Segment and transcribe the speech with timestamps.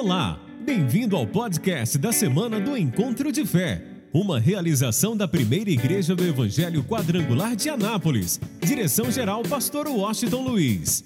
[0.00, 3.82] Olá, bem-vindo ao podcast da semana do Encontro de Fé,
[4.14, 8.40] uma realização da primeira igreja do Evangelho Quadrangular de Anápolis.
[8.60, 11.02] Direção-geral, Pastor Washington Luiz.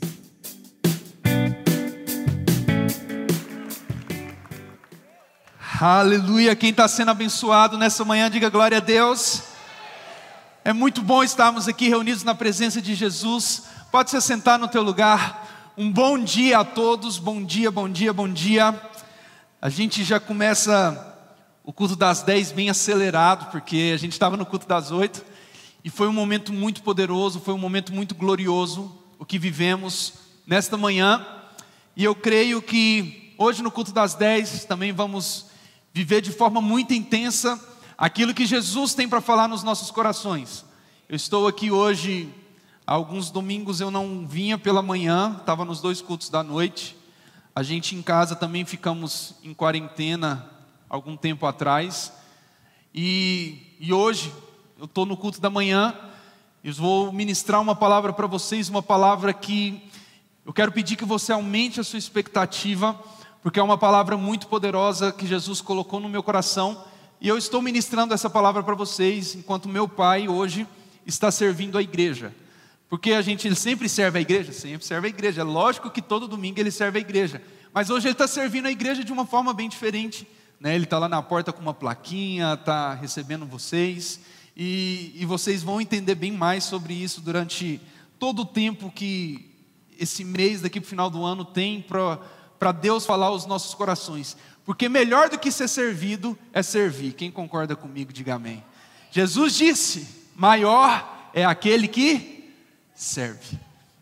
[5.81, 9.43] Aleluia, quem está sendo abençoado nessa manhã, diga glória a Deus.
[10.67, 13.63] É muito bom estarmos aqui reunidos na presença de Jesus.
[13.91, 15.42] Pode se sentar no teu lugar.
[15.75, 18.79] Um bom dia a todos, bom dia, bom dia, bom dia.
[19.59, 21.17] A gente já começa
[21.65, 25.25] o culto das 10 bem acelerado, porque a gente estava no culto das 8
[25.83, 30.13] e foi um momento muito poderoso, foi um momento muito glorioso o que vivemos
[30.47, 31.27] nesta manhã.
[31.97, 35.47] E eu creio que hoje no culto das 10 também vamos
[35.91, 37.59] viver de forma muito intensa
[37.97, 40.67] aquilo que Jesus tem para falar nos nossos corações.
[41.09, 42.29] Eu estou aqui hoje
[42.85, 46.97] Alguns domingos eu não vinha pela manhã, estava nos dois cultos da noite.
[47.55, 50.51] A gente em casa também ficamos em quarentena
[50.89, 52.13] algum tempo atrás.
[52.93, 54.33] E, e hoje
[54.77, 55.97] eu estou no culto da manhã.
[56.65, 59.81] Eu vou ministrar uma palavra para vocês, uma palavra que
[60.45, 63.01] eu quero pedir que você aumente a sua expectativa,
[63.45, 66.85] porque é uma palavra muito poderosa que Jesus colocou no meu coração.
[67.21, 70.67] E eu estou ministrando essa palavra para vocês, enquanto meu pai hoje
[71.07, 72.35] está servindo a igreja.
[72.93, 74.53] Porque a gente ele sempre serve a igreja?
[74.53, 75.41] Sempre serve a igreja.
[75.41, 77.41] É lógico que todo domingo ele serve a igreja.
[77.73, 80.29] Mas hoje ele está servindo a igreja de uma forma bem diferente.
[80.61, 80.75] Né?
[80.75, 84.21] Ele está lá na porta com uma plaquinha, está recebendo vocês.
[84.55, 87.81] E, e vocês vão entender bem mais sobre isso durante
[88.19, 89.51] todo o tempo que
[89.99, 94.37] esse mês daqui para o final do ano tem para Deus falar aos nossos corações.
[94.67, 97.15] Porque melhor do que ser servido é servir.
[97.15, 98.63] Quem concorda comigo, diga amém.
[99.11, 102.42] Jesus disse: maior é aquele que
[103.03, 103.59] serve.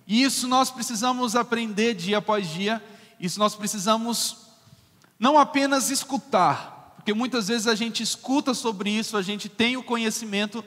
[0.06, 2.82] E isso nós precisamos aprender dia após dia,
[3.18, 4.36] isso nós precisamos
[5.18, 9.82] não apenas escutar, porque muitas vezes a gente escuta sobre isso, a gente tem o
[9.82, 10.64] conhecimento,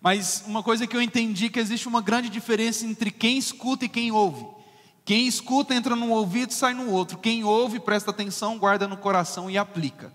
[0.00, 3.88] mas uma coisa que eu entendi que existe uma grande diferença entre quem escuta e
[3.88, 4.46] quem ouve.
[5.04, 7.18] Quem escuta entra num ouvido e sai no outro.
[7.18, 10.12] Quem ouve, presta atenção, guarda no coração e aplica.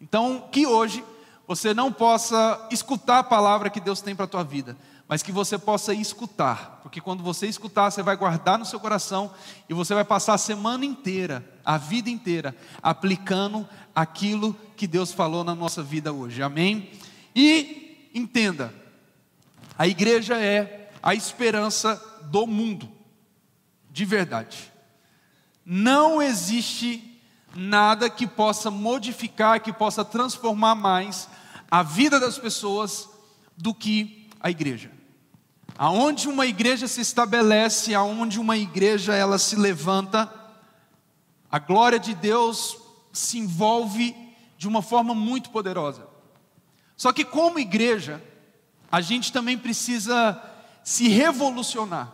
[0.00, 1.04] Então, que hoje
[1.46, 4.76] você não possa escutar a palavra que Deus tem para a tua vida,
[5.08, 9.32] mas que você possa escutar, porque quando você escutar, você vai guardar no seu coração
[9.68, 15.44] e você vai passar a semana inteira, a vida inteira, aplicando aquilo que Deus falou
[15.44, 16.90] na nossa vida hoje, amém?
[17.34, 18.72] E entenda,
[19.78, 22.90] a igreja é a esperança do mundo,
[23.90, 24.72] de verdade.
[25.66, 27.20] Não existe
[27.54, 31.28] nada que possa modificar, que possa transformar mais
[31.70, 33.08] a vida das pessoas
[33.56, 34.92] do que a igreja.
[35.78, 40.30] Aonde uma igreja se estabelece, aonde uma igreja ela se levanta,
[41.50, 42.76] a glória de Deus
[43.10, 44.14] se envolve
[44.58, 46.06] de uma forma muito poderosa.
[46.94, 48.22] Só que como igreja,
[48.92, 50.38] a gente também precisa
[50.84, 52.12] se revolucionar.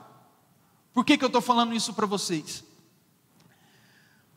[0.95, 2.63] Por que, que eu estou falando isso para vocês?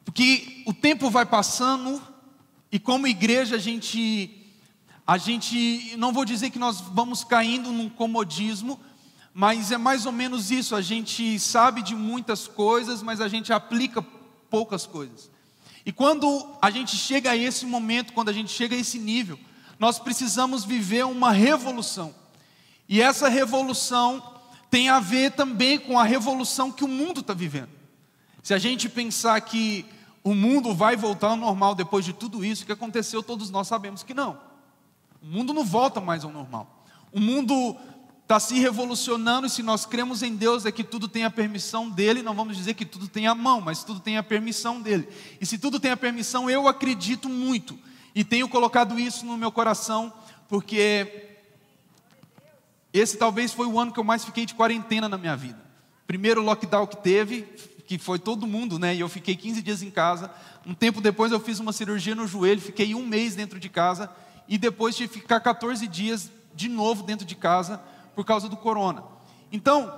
[0.04, 2.02] Porque o tempo vai passando
[2.72, 4.43] e como igreja a gente
[5.06, 8.80] a gente, não vou dizer que nós vamos caindo num comodismo,
[9.34, 10.76] mas é mais ou menos isso.
[10.76, 14.02] A gente sabe de muitas coisas, mas a gente aplica
[14.50, 15.30] poucas coisas.
[15.86, 19.38] E quando a gente chega a esse momento, quando a gente chega a esse nível,
[19.78, 22.16] nós precisamos viver uma revolução.
[22.88, 24.24] E essa revolução
[24.70, 27.70] tem a ver também com a revolução que o mundo está vivendo.
[28.42, 29.86] Se a gente pensar que
[30.24, 34.04] o mundo vai voltar ao normal depois de tudo isso que aconteceu, todos nós sabemos
[34.04, 34.53] que não.
[35.24, 36.86] O mundo não volta mais ao normal.
[37.10, 37.78] O mundo
[38.24, 41.90] está se revolucionando, e se nós cremos em Deus, é que tudo tem a permissão
[41.90, 45.08] dele, não vamos dizer que tudo tem a mão, mas tudo tem a permissão dele.
[45.40, 47.80] E se tudo tem a permissão, eu acredito muito,
[48.14, 50.12] e tenho colocado isso no meu coração,
[50.50, 51.30] porque
[52.92, 55.64] esse talvez foi o ano que eu mais fiquei de quarentena na minha vida.
[56.06, 57.44] Primeiro lockdown que teve,
[57.88, 58.94] que foi todo mundo, né?
[58.94, 60.30] E eu fiquei 15 dias em casa.
[60.66, 64.10] Um tempo depois eu fiz uma cirurgia no joelho, fiquei um mês dentro de casa
[64.48, 67.82] e depois que ficar 14 dias de novo dentro de casa
[68.16, 69.04] por causa do corona.
[69.52, 69.94] Então,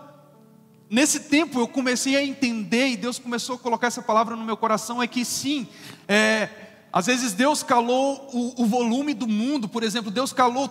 [0.90, 4.58] nesse tempo eu comecei a entender e Deus começou a colocar essa palavra no meu
[4.58, 5.68] coração é que sim,
[6.08, 6.50] é,
[6.92, 10.68] às vezes Deus calou o, o volume do mundo, por exemplo, Deus calou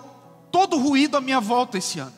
[0.51, 2.13] todo o ruído à minha volta esse ano.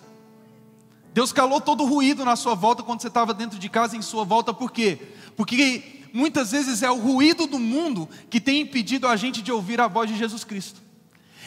[1.12, 4.02] Deus calou todo o ruído na sua volta quando você estava dentro de casa, em
[4.02, 4.98] sua volta, por quê?
[5.34, 9.80] Porque muitas vezes é o ruído do mundo que tem impedido a gente de ouvir
[9.80, 10.85] a voz de Jesus Cristo.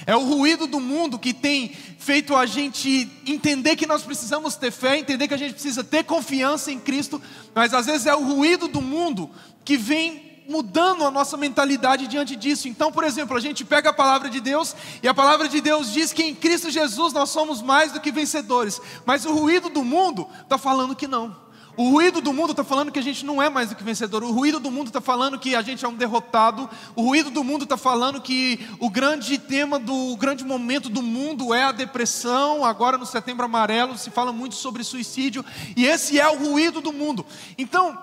[0.06, 4.72] É o ruído do mundo que tem feito a gente entender que nós precisamos ter
[4.72, 7.22] fé, entender que a gente precisa ter confiança em Cristo,
[7.54, 9.30] mas às vezes é o ruído do mundo
[9.64, 12.68] que vem mudando a nossa mentalidade diante disso.
[12.68, 15.94] Então, por exemplo, a gente pega a palavra de Deus e a palavra de Deus
[15.94, 19.84] diz que em Cristo Jesus nós somos mais do que vencedores, mas o ruído do
[19.84, 21.49] mundo está falando que não.
[21.80, 24.22] O ruído do mundo está falando que a gente não é mais do que vencedor.
[24.22, 26.70] O ruído do mundo está falando que a gente é um derrotado.
[26.94, 31.02] O ruído do mundo está falando que o grande tema do o grande momento do
[31.02, 32.66] mundo é a depressão.
[32.66, 36.92] Agora no Setembro Amarelo se fala muito sobre suicídio e esse é o ruído do
[36.92, 37.26] mundo.
[37.58, 37.98] Então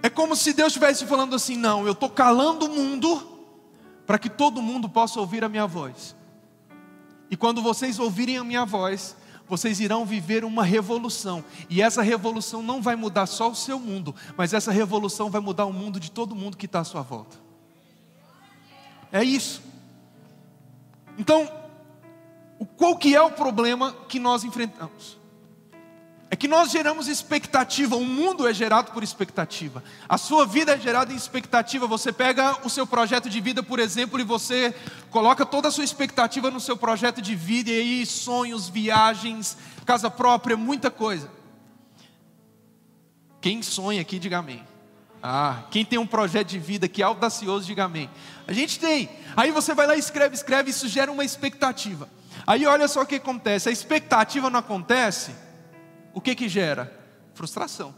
[0.00, 3.20] é como se Deus estivesse falando assim: não, eu estou calando o mundo
[4.06, 6.14] para que todo mundo possa ouvir a minha voz.
[7.28, 9.16] E quando vocês ouvirem a minha voz,
[9.48, 11.44] vocês irão viver uma revolução.
[11.68, 15.66] E essa revolução não vai mudar só o seu mundo, mas essa revolução vai mudar
[15.66, 17.36] o mundo de todo mundo que está à sua volta.
[19.12, 19.62] É isso.
[21.18, 21.48] Então,
[22.76, 25.18] qual que é o problema que nós enfrentamos?
[26.30, 29.84] É que nós geramos expectativa, o mundo é gerado por expectativa.
[30.08, 31.86] A sua vida é gerada em expectativa.
[31.86, 34.74] Você pega o seu projeto de vida, por exemplo, e você
[35.10, 40.10] coloca toda a sua expectativa no seu projeto de vida, e aí sonhos, viagens, casa
[40.10, 41.30] própria, muita coisa.
[43.40, 44.64] Quem sonha aqui, diga amém.
[45.22, 48.10] Ah, quem tem um projeto de vida que é audacioso, diga amém.
[48.46, 49.08] A gente tem.
[49.36, 52.08] Aí você vai lá e escreve, escreve, isso gera uma expectativa.
[52.46, 55.43] Aí olha só o que acontece: a expectativa não acontece
[56.14, 56.90] o que que gera?
[57.34, 57.94] Frustração.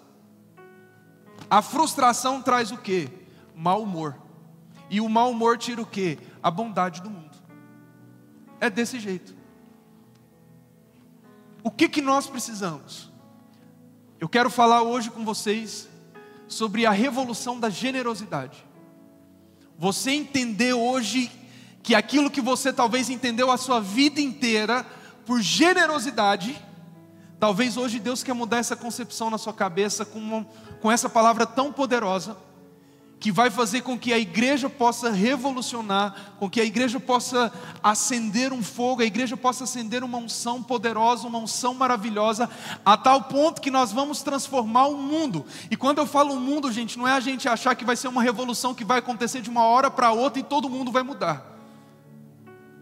[1.48, 3.08] A frustração traz o que?
[3.54, 4.16] Mau humor.
[4.88, 6.18] E o mau humor tira o que?
[6.42, 7.36] A bondade do mundo.
[8.58, 9.36] É desse jeito.
[11.62, 13.12] O que que nós precisamos?
[14.18, 15.88] Eu quero falar hoje com vocês
[16.48, 18.64] sobre a revolução da generosidade.
[19.78, 21.30] Você entender hoje
[21.82, 24.86] que aquilo que você talvez entendeu a sua vida inteira
[25.26, 26.56] por generosidade
[27.38, 30.46] Talvez hoje Deus quer mudar essa concepção na sua cabeça com, uma,
[30.80, 32.36] com essa palavra tão poderosa,
[33.18, 37.52] que vai fazer com que a igreja possa revolucionar, com que a igreja possa
[37.82, 42.48] acender um fogo, a igreja possa acender uma unção poderosa, uma unção maravilhosa,
[42.84, 45.46] a tal ponto que nós vamos transformar o mundo.
[45.70, 48.22] E quando eu falo mundo, gente, não é a gente achar que vai ser uma
[48.22, 51.54] revolução que vai acontecer de uma hora para outra e todo mundo vai mudar.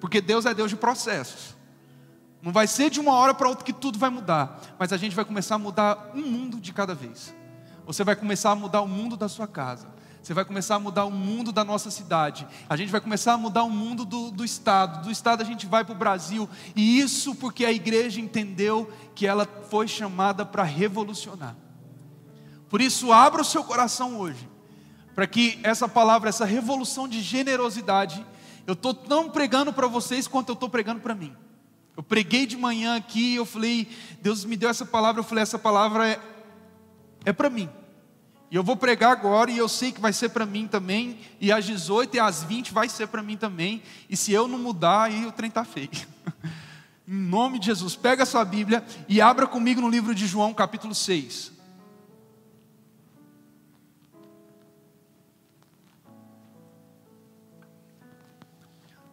[0.00, 1.53] Porque Deus é Deus de processos.
[2.44, 5.16] Não vai ser de uma hora para outra que tudo vai mudar, mas a gente
[5.16, 7.34] vai começar a mudar um mundo de cada vez.
[7.86, 9.88] Você vai começar a mudar o mundo da sua casa.
[10.22, 12.46] Você vai começar a mudar o mundo da nossa cidade.
[12.68, 15.04] A gente vai começar a mudar o mundo do, do Estado.
[15.04, 16.46] Do Estado a gente vai para o Brasil.
[16.76, 21.56] E isso porque a igreja entendeu que ela foi chamada para revolucionar.
[22.68, 24.50] Por isso, abra o seu coração hoje.
[25.14, 28.24] Para que essa palavra, essa revolução de generosidade,
[28.66, 31.34] eu estou tão pregando para vocês quanto eu estou pregando para mim.
[31.96, 33.88] Eu preguei de manhã aqui, eu falei,
[34.20, 36.20] Deus me deu essa palavra, eu falei, essa palavra é,
[37.24, 37.70] é para mim.
[38.50, 41.52] E eu vou pregar agora e eu sei que vai ser para mim também, e
[41.52, 43.82] às 18 e às 20 vai ser para mim também.
[44.10, 45.90] E se eu não mudar, aí o trem está feio.
[47.06, 50.52] em nome de Jesus, pega a sua Bíblia e abra comigo no livro de João,
[50.52, 51.52] capítulo 6.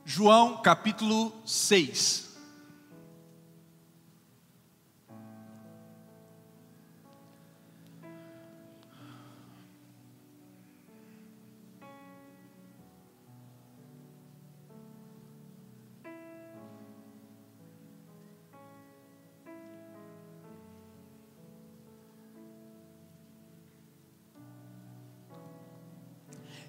[0.04, 2.31] João capítulo 6.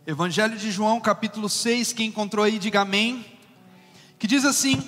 [0.04, 3.24] Evangelho de João, capítulo 6, quem encontrou aí, diga amém.
[4.18, 4.82] Que diz assim: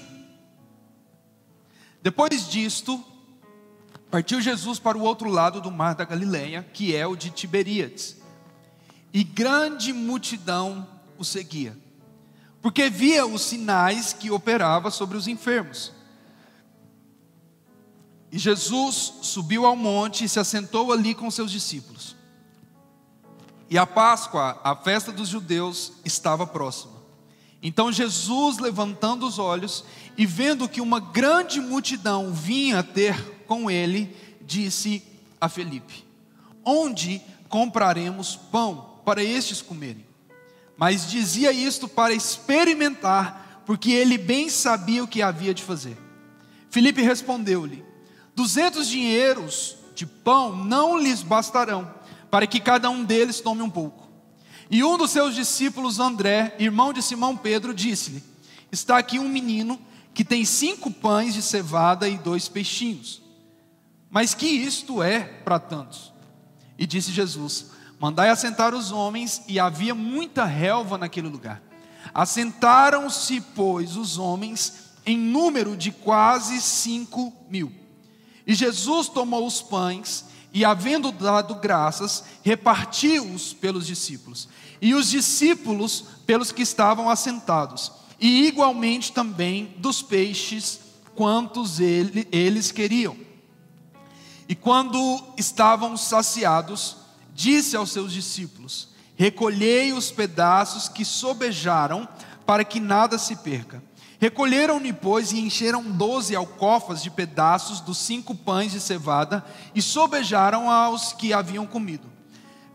[2.02, 3.02] Depois disto,
[4.10, 8.16] partiu Jesus para o outro lado do mar da Galileia, que é o de Tiberíades,
[9.12, 10.84] e grande multidão
[11.16, 11.78] o seguia,
[12.60, 15.92] porque via os sinais que operava sobre os enfermos.
[18.32, 22.16] E Jesus subiu ao monte e se assentou ali com seus discípulos.
[23.74, 26.92] E a Páscoa, a festa dos judeus, estava próxima.
[27.60, 29.84] Então Jesus, levantando os olhos
[30.16, 35.02] e vendo que uma grande multidão vinha ter com ele, disse
[35.40, 36.04] a Felipe:
[36.64, 40.06] Onde compraremos pão para estes comerem?
[40.76, 45.98] Mas dizia isto para experimentar, porque ele bem sabia o que havia de fazer.
[46.70, 47.84] Felipe respondeu-lhe:
[48.36, 52.03] Duzentos dinheiros de pão não lhes bastarão
[52.34, 54.08] para que cada um deles tome um pouco.
[54.68, 58.24] E um dos seus discípulos, André, irmão de Simão Pedro, disse-lhe:
[58.72, 59.80] Está aqui um menino
[60.12, 63.22] que tem cinco pães de cevada e dois peixinhos.
[64.10, 66.12] Mas que isto é para tantos?
[66.76, 67.66] E disse Jesus:
[68.00, 71.62] Mandai assentar os homens, e havia muita relva naquele lugar.
[72.12, 77.70] Assentaram-se, pois, os homens em número de quase cinco mil.
[78.44, 84.48] E Jesus tomou os pães e, havendo dado graças, repartiu-os pelos discípulos,
[84.80, 90.78] e os discípulos pelos que estavam assentados, e igualmente também dos peixes,
[91.16, 93.16] quantos ele, eles queriam.
[94.48, 96.98] E quando estavam saciados,
[97.34, 102.08] disse aos seus discípulos: Recolhei os pedaços que sobejaram,
[102.46, 103.82] para que nada se perca.
[104.24, 110.70] Recolheram-lhe, pois, e encheram doze alcofas de pedaços dos cinco pães de cevada, e sobejaram
[110.70, 112.10] aos que haviam comido.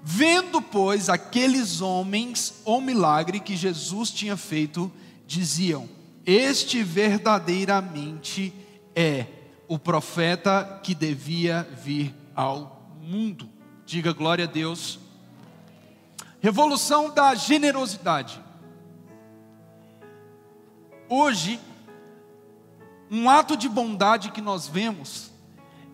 [0.04, 4.92] Vendo, pois, aqueles homens o milagre que Jesus tinha feito,
[5.26, 5.90] diziam:
[6.24, 8.54] Este verdadeiramente
[8.96, 9.26] é
[9.68, 13.50] o profeta que devia vir ao mundo.
[13.88, 15.00] Diga glória a Deus.
[16.40, 18.40] Revolução da generosidade.
[21.12, 21.60] Hoje,
[23.10, 25.32] um ato de bondade que nós vemos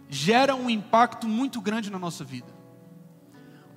[0.10, 2.54] gera um impacto muito grande na nossa vida.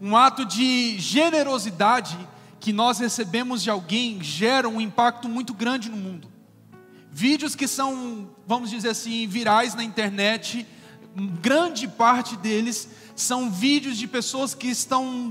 [0.00, 2.18] Um ato de generosidade
[2.59, 6.28] que nós recebemos de alguém gera um impacto muito grande no mundo.
[7.09, 10.66] Vídeos que são, vamos dizer assim, virais na internet,
[11.40, 15.30] grande parte deles são vídeos de pessoas que estão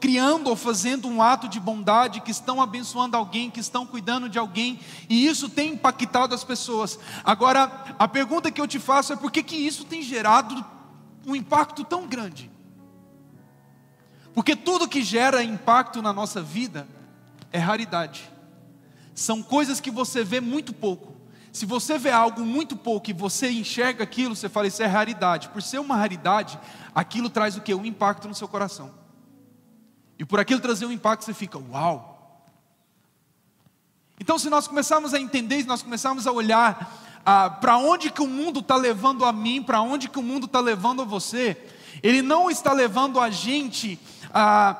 [0.00, 4.38] criando ou fazendo um ato de bondade, que estão abençoando alguém, que estão cuidando de
[4.38, 6.98] alguém, e isso tem impactado as pessoas.
[7.24, 10.64] Agora, a pergunta que eu te faço é por que, que isso tem gerado
[11.26, 12.50] um impacto tão grande?
[14.34, 16.86] Porque tudo que gera impacto na nossa vida
[17.52, 18.30] é raridade.
[19.14, 21.16] São coisas que você vê muito pouco.
[21.52, 25.48] Se você vê algo muito pouco e você enxerga aquilo, você fala, isso é raridade.
[25.48, 26.58] Por ser uma raridade,
[26.94, 27.74] aquilo traz o que?
[27.74, 28.97] Um impacto no seu coração.
[30.18, 32.16] E por aquilo trazer um impacto, você fica, uau!
[34.20, 38.20] Então, se nós começarmos a entender, se nós começarmos a olhar ah, para onde que
[38.20, 41.56] o mundo está levando a mim, para onde que o mundo está levando a você,
[42.02, 43.98] ele não está levando a gente
[44.34, 44.76] a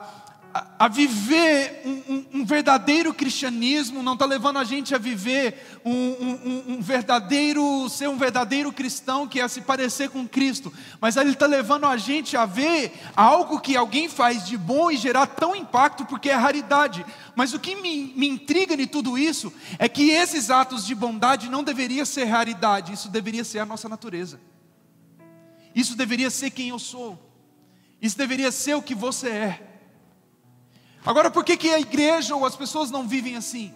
[0.78, 6.74] a, viver um, um, um, verdadeiro cristianismo, não está levando a gente a viver um,
[6.74, 11.46] um, verdadeiro, ser um verdadeiro cristão que é se parecer com Cristo, mas ele está
[11.46, 16.04] levando a gente a ver algo que alguém faz de bom e gerar tão impacto
[16.04, 17.04] porque é raridade.
[17.36, 21.48] Mas o que me, me intriga de tudo isso é que esses atos de bondade
[21.48, 24.40] não deveria ser raridade, isso deveria ser a nossa natureza.
[25.74, 27.18] Isso deveria ser quem eu sou.
[28.00, 29.67] Isso deveria ser o que você é.
[31.04, 33.74] Agora, por que, que a igreja ou as pessoas não vivem assim?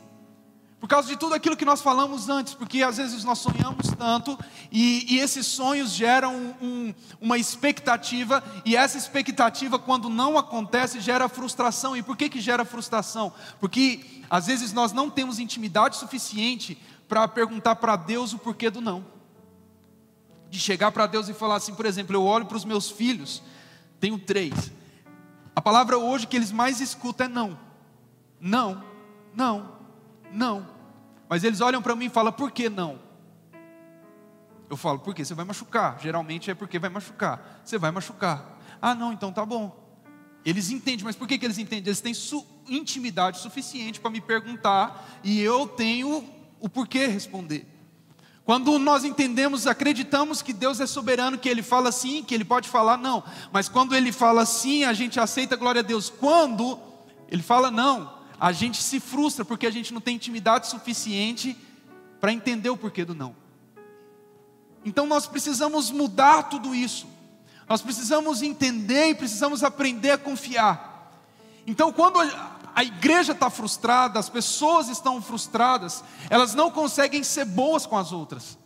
[0.82, 4.36] Por causa de tudo aquilo que nós falamos antes, porque às vezes nós sonhamos tanto
[4.70, 11.28] e, e esses sonhos geram um, uma expectativa, e essa expectativa, quando não acontece, gera
[11.28, 11.96] frustração.
[11.96, 13.32] E por que, que gera frustração?
[13.60, 16.76] Porque às vezes nós não temos intimidade suficiente
[17.06, 19.06] para perguntar para Deus o porquê do não.
[20.50, 23.40] De chegar para Deus e falar assim, por exemplo, eu olho para os meus filhos,
[24.00, 24.72] tenho três.
[25.54, 27.58] A palavra hoje que eles mais escutam é não.
[28.40, 28.82] Não,
[29.34, 29.78] não,
[30.32, 30.66] não.
[31.28, 33.00] Mas eles olham para mim e falam, por que não?
[34.68, 35.98] Eu falo, porque você vai machucar.
[36.00, 37.60] Geralmente é porque vai machucar.
[37.64, 38.58] Você vai machucar.
[38.80, 39.78] Ah, não, então tá bom.
[40.44, 41.86] Eles entendem, mas por que, que eles entendem?
[41.86, 46.24] Eles têm su intimidade suficiente para me perguntar e eu tenho
[46.58, 47.66] o porquê responder.
[48.44, 52.68] Quando nós entendemos, acreditamos que Deus é soberano, que Ele fala sim, que Ele pode
[52.68, 53.22] falar não.
[53.52, 56.10] Mas quando Ele fala sim, a gente aceita, glória a Deus.
[56.10, 56.78] Quando
[57.28, 61.56] Ele fala não, a gente se frustra porque a gente não tem intimidade suficiente
[62.20, 63.36] para entender o porquê do não.
[64.84, 67.06] Então nós precisamos mudar tudo isso.
[67.68, 70.92] Nós precisamos entender e precisamos aprender a confiar.
[71.66, 72.18] Então, quando
[72.74, 78.12] a igreja está frustrada, as pessoas estão frustradas, elas não conseguem ser boas com as
[78.12, 78.58] outras.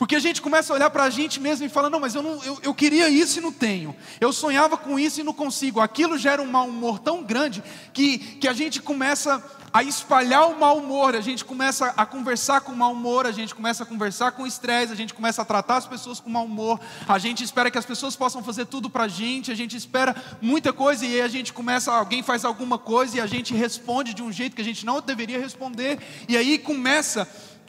[0.00, 2.22] Porque a gente começa a olhar para a gente mesmo e fala: não, mas eu,
[2.22, 3.94] não, eu, eu queria isso e não tenho.
[4.18, 5.78] Eu sonhava com isso e não consigo.
[5.78, 10.58] Aquilo gera um mau humor tão grande que, que a gente começa a espalhar o
[10.58, 14.32] mau humor, a gente começa a conversar com mau humor, a gente começa a conversar
[14.32, 17.70] com estresse, a gente começa a tratar as pessoas com mau humor, a gente espera
[17.70, 21.14] que as pessoas possam fazer tudo para a gente, a gente espera muita coisa e
[21.14, 24.56] aí a gente começa, alguém faz alguma coisa e a gente responde de um jeito
[24.56, 25.98] que a gente não deveria responder,
[26.28, 27.28] e aí começa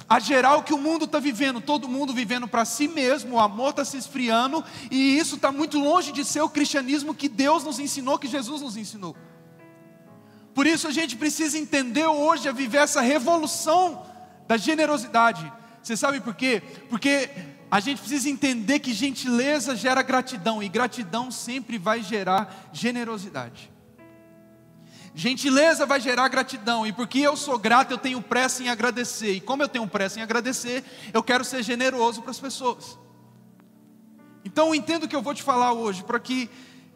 [0.10, 3.40] a gerar o que o mundo está vivendo, todo mundo vivendo para si mesmo, o
[3.40, 7.64] amor está se esfriando, e isso está muito longe de ser o cristianismo que Deus
[7.64, 9.16] nos ensinou, que Jesus nos ensinou.
[10.54, 14.06] Por isso a gente precisa entender hoje a viver essa revolução
[14.48, 15.52] da generosidade.
[15.82, 16.62] Você sabe por quê?
[16.90, 17.30] Porque
[17.70, 23.72] a gente precisa entender que gentileza gera gratidão e gratidão sempre vai gerar generosidade.
[25.14, 29.42] Gentileza vai gerar gratidão, e porque eu sou grato, eu tenho pressa em agradecer, e
[29.42, 32.98] como eu tenho pressa em agradecer, eu quero ser generoso para as pessoas.
[34.44, 36.50] Então, entendo o que eu vou te falar hoje, para que,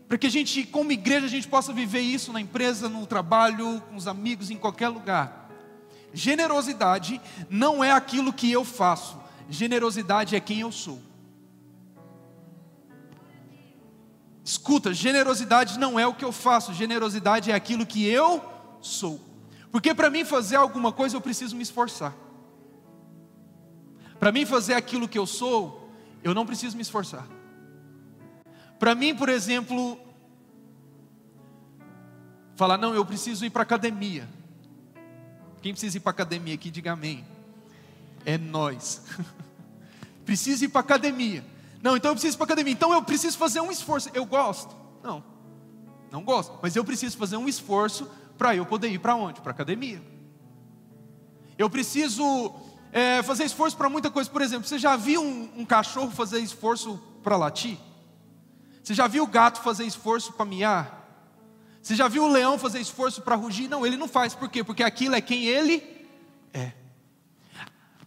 [0.08, 3.82] para que a gente, como igreja, a gente possa viver isso na empresa, no trabalho,
[3.90, 5.50] com os amigos, em qualquer lugar.
[6.14, 7.20] Generosidade
[7.50, 9.18] não é aquilo que eu faço,
[9.50, 11.02] generosidade é quem eu sou.
[14.44, 18.44] Escuta, generosidade não é o que eu faço, generosidade é aquilo que eu
[18.80, 19.20] sou.
[19.72, 22.16] Porque para mim fazer alguma coisa eu preciso me esforçar.
[24.20, 25.90] Para mim fazer aquilo que eu sou,
[26.24, 27.28] eu não preciso me esforçar.
[28.80, 30.00] Para mim, por exemplo,
[32.56, 34.28] falar, não, eu preciso ir para academia.
[35.62, 37.26] Quem precisa ir para academia aqui, diga amém.
[38.26, 39.02] É nós.
[40.26, 41.44] precisa ir para academia.
[41.82, 42.74] Não, então eu preciso ir para academia.
[42.74, 44.10] Então eu preciso fazer um esforço.
[44.14, 44.76] Eu gosto?
[45.04, 45.24] Não,
[46.12, 46.58] não gosto.
[46.62, 49.42] Mas eu preciso fazer um esforço para eu poder ir para onde?
[49.42, 50.02] Para academia.
[51.58, 52.54] Eu preciso
[52.92, 54.30] é, fazer esforço para muita coisa.
[54.30, 57.78] Por exemplo, você já viu um, um cachorro fazer esforço para latir?
[58.86, 61.10] Você já viu o gato fazer esforço para miar?
[61.82, 63.68] Você já viu o leão fazer esforço para rugir?
[63.68, 64.36] Não, ele não faz.
[64.36, 64.64] Por quê?
[64.64, 66.08] Porque aquilo é quem ele
[66.54, 66.72] é.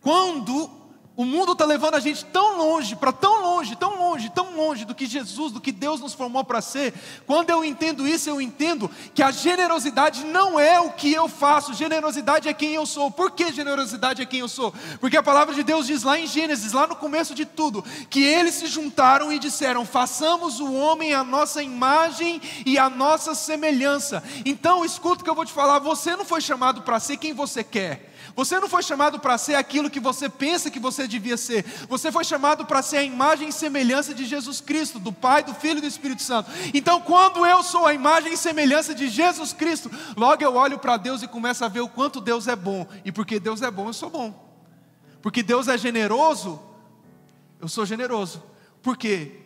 [0.01, 0.71] Quando
[1.19, 4.85] o mundo está levando a gente tão longe, para tão longe, tão longe, tão longe
[4.85, 6.95] do que Jesus, do que Deus nos formou para ser.
[7.27, 11.75] Quando eu entendo isso, eu entendo que a generosidade não é o que eu faço,
[11.75, 13.11] generosidade é quem eu sou.
[13.11, 14.73] Por que generosidade é quem eu sou?
[15.01, 18.23] Porque a palavra de Deus diz lá em Gênesis, lá no começo de tudo, que
[18.23, 24.23] eles se juntaram e disseram: façamos o homem a nossa imagem e a nossa semelhança.
[24.45, 27.33] Então, escuta o que eu vou te falar: você não foi chamado para ser quem
[27.33, 28.15] você quer.
[28.35, 31.65] Você não foi chamado para ser aquilo que você pensa que você devia ser.
[31.89, 35.55] Você foi chamado para ser a imagem e semelhança de Jesus Cristo, do Pai, do
[35.55, 36.51] Filho e do Espírito Santo.
[36.73, 40.97] Então, quando eu sou a imagem e semelhança de Jesus Cristo, logo eu olho para
[40.97, 42.87] Deus e começo a ver o quanto Deus é bom.
[43.05, 44.49] E porque Deus é bom, eu sou bom.
[45.21, 46.61] Porque Deus é generoso,
[47.61, 48.43] eu sou generoso.
[48.83, 49.41] Por quê?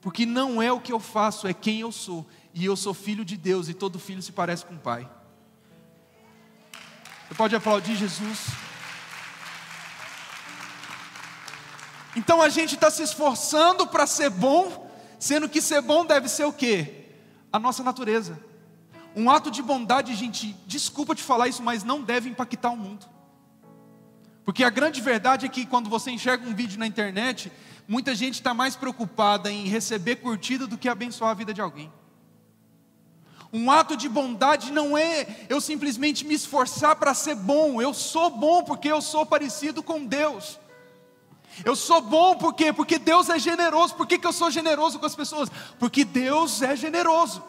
[0.00, 2.26] Porque não é o que eu faço, é quem eu sou.
[2.52, 5.08] E eu sou filho de Deus, e todo filho se parece com o Pai.
[7.28, 8.48] Você pode aplaudir Jesus.
[12.16, 16.44] Então a gente está se esforçando para ser bom, sendo que ser bom deve ser
[16.44, 17.06] o quê?
[17.52, 18.38] A nossa natureza.
[19.16, 23.06] Um ato de bondade, gente, desculpa te falar isso, mas não deve impactar o mundo.
[24.44, 27.50] Porque a grande verdade é que quando você enxerga um vídeo na internet,
[27.88, 31.90] muita gente está mais preocupada em receber curtida do que abençoar a vida de alguém.
[33.56, 37.80] Um ato de bondade não é eu simplesmente me esforçar para ser bom.
[37.80, 40.58] Eu sou bom porque eu sou parecido com Deus.
[41.64, 42.72] Eu sou bom por quê?
[42.72, 43.94] Porque Deus é generoso.
[43.94, 45.48] Por que, que eu sou generoso com as pessoas?
[45.78, 47.44] Porque Deus é generoso.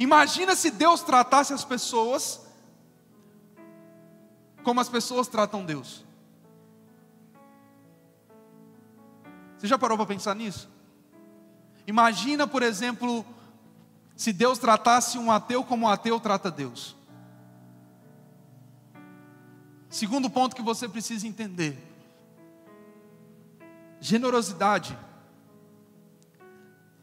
[0.00, 2.40] Imagina se Deus tratasse as pessoas
[4.62, 6.02] como as pessoas tratam Deus.
[9.58, 10.66] Você já parou para pensar nisso?
[11.86, 13.24] Imagina, por exemplo,
[14.16, 16.96] se Deus tratasse um ateu como um ateu trata Deus.
[19.88, 21.78] Segundo ponto que você precisa entender:
[24.00, 24.96] generosidade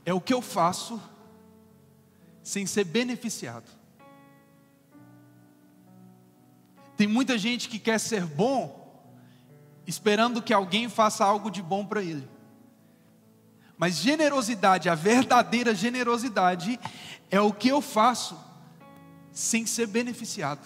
[0.06, 1.02] é o que eu faço
[2.43, 3.69] sem ser beneficiado.
[6.97, 9.04] Tem muita gente que quer ser bom,
[9.88, 12.28] esperando que alguém faça algo de bom para ele.
[13.82, 16.80] Mas generosidade, a verdadeira generosidade,
[17.32, 18.38] é o que eu faço
[19.32, 20.62] sem ser beneficiado.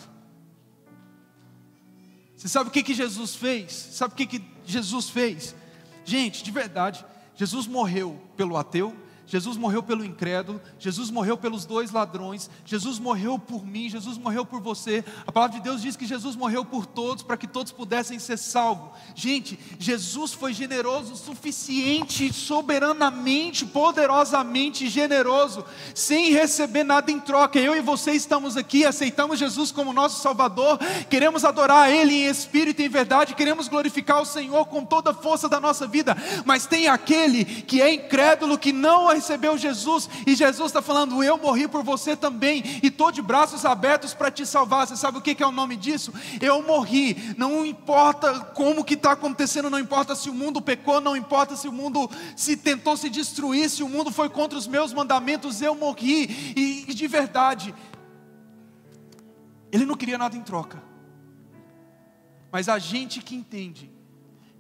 [2.36, 3.72] Você sabe o que, que Jesus fez?
[3.72, 5.56] Sabe o que, que Jesus fez?
[6.04, 8.94] Gente, de verdade, Jesus morreu pelo ateu,
[9.28, 14.46] Jesus morreu pelo incrédulo, Jesus morreu pelos dois ladrões, Jesus morreu por mim, Jesus morreu
[14.46, 15.04] por você.
[15.26, 18.38] A palavra de Deus diz que Jesus morreu por todos, para que todos pudessem ser
[18.38, 18.92] salvos.
[19.16, 27.60] Gente, Jesus foi generoso o suficiente, soberanamente, poderosamente generoso, sem receber nada em troca.
[27.60, 30.78] Eu e você estamos aqui, aceitamos Jesus como nosso Salvador,
[31.10, 35.14] queremos adorar Ele em espírito e em verdade, queremos glorificar o Senhor com toda a
[35.14, 40.36] força da nossa vida, mas tem aquele que é incrédulo, que não recebeu Jesus, e
[40.36, 44.46] Jesus está falando: Eu morri por você também, e estou de braços abertos para te
[44.46, 44.86] salvar.
[44.86, 46.14] Você sabe o que é o nome disso?
[46.42, 51.16] Eu morri, não importa como que está acontecendo, não importa se o mundo pecou, não
[51.16, 54.94] importa se o mundo se tentou se destruir, se o mundo foi contra os meus
[54.94, 57.74] mandamentos, eu morri, e, e de verdade,
[59.72, 60.82] ele não queria nada em troca.
[62.52, 63.92] Mas a gente que entende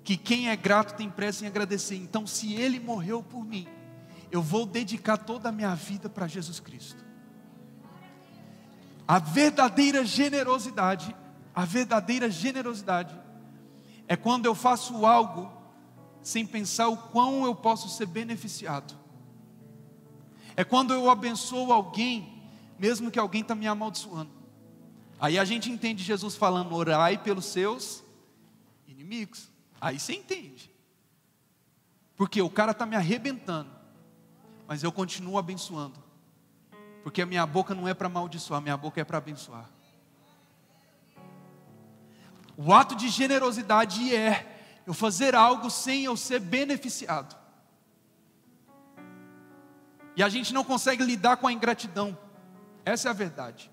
[0.05, 1.95] que quem é grato tem pressa em agradecer.
[1.95, 3.67] Então, se ele morreu por mim,
[4.35, 7.03] eu vou dedicar toda a minha vida para Jesus Cristo.
[9.07, 11.15] A verdadeira generosidade,
[11.53, 13.17] a verdadeira generosidade
[14.07, 15.51] é quando eu faço algo
[16.21, 18.95] sem pensar o quão eu posso ser beneficiado.
[20.55, 22.43] É quando eu abençoo alguém,
[22.77, 24.31] mesmo que alguém está me amaldiçoando.
[25.19, 28.03] Aí a gente entende Jesus falando: orai pelos seus
[28.87, 29.49] inimigos.
[29.79, 30.71] Aí você entende.
[32.17, 33.69] Porque o cara está me arrebentando,
[34.67, 36.03] mas eu continuo abençoando.
[37.03, 39.69] Porque a minha boca não é para amaldiçoar, minha boca é para abençoar.
[42.57, 47.35] O ato de generosidade é eu fazer algo sem eu ser beneficiado.
[50.15, 52.17] E a gente não consegue lidar com a ingratidão.
[52.85, 53.69] Essa é a verdade.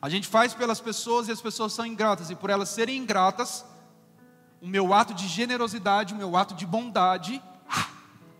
[0.00, 3.64] A gente faz pelas pessoas e as pessoas são ingratas, e por elas serem ingratas,
[4.60, 7.42] o meu ato de generosidade, o meu ato de bondade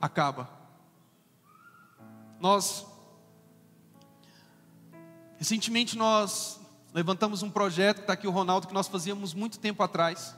[0.00, 0.55] acaba.
[2.40, 2.86] Nós
[5.38, 6.60] recentemente nós
[6.92, 10.34] levantamos um projeto, está aqui o Ronaldo, que nós fazíamos muito tempo atrás,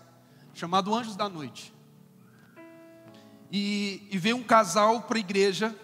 [0.55, 1.73] chamado Anjos da Noite.
[3.51, 5.75] E, e veio um casal para a igreja,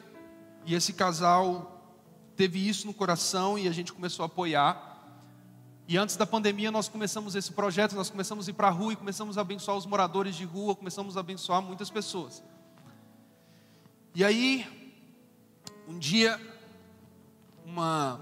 [0.66, 1.96] e esse casal
[2.36, 4.92] teve isso no coração e a gente começou a apoiar.
[5.86, 8.94] E antes da pandemia nós começamos esse projeto, nós começamos a ir para a rua
[8.94, 12.42] e começamos a abençoar os moradores de rua, começamos a abençoar muitas pessoas.
[14.14, 14.83] E aí,
[15.94, 16.40] um dia,
[17.64, 18.20] uma,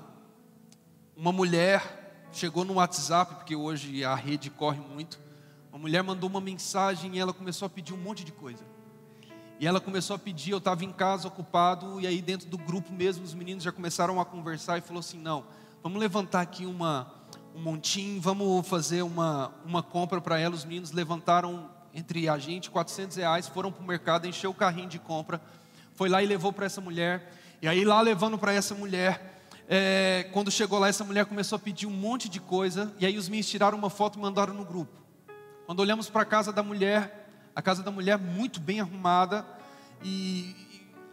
[1.16, 5.18] uma mulher chegou no WhatsApp, porque hoje a rede corre muito.
[5.70, 8.62] Uma mulher mandou uma mensagem e ela começou a pedir um monte de coisa.
[9.58, 12.92] E ela começou a pedir, eu estava em casa ocupado, e aí dentro do grupo
[12.92, 15.42] mesmo, os meninos já começaram a conversar e falou assim: não,
[15.82, 17.10] vamos levantar aqui uma
[17.54, 20.54] um montinho, vamos fazer uma, uma compra para ela.
[20.54, 24.88] Os meninos levantaram entre a gente 400 reais, foram para o mercado, encheu o carrinho
[24.88, 25.40] de compra,
[25.94, 27.40] foi lá e levou para essa mulher.
[27.62, 31.60] E aí, lá levando para essa mulher, é, quando chegou lá, essa mulher começou a
[31.60, 34.64] pedir um monte de coisa, e aí os meninos tiraram uma foto e mandaram no
[34.64, 35.00] grupo.
[35.64, 39.46] Quando olhamos para a casa da mulher, a casa da mulher muito bem arrumada,
[40.02, 40.56] e,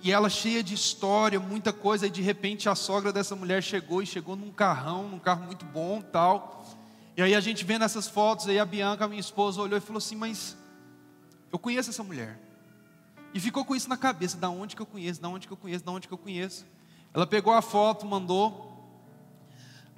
[0.02, 4.02] e ela cheia de história, muita coisa, e de repente a sogra dessa mulher chegou
[4.02, 6.66] e chegou num carrão, num carro muito bom, tal.
[7.16, 10.00] E aí a gente vendo essas fotos, aí a Bianca, minha esposa, olhou e falou
[10.00, 10.58] assim: "Mas
[11.52, 12.49] eu conheço essa mulher".
[13.34, 15.58] E ficou com isso na cabeça, da onde que eu conheço, da onde que eu
[15.58, 16.66] conheço, da onde que eu conheço.
[17.14, 18.70] Ela pegou a foto, mandou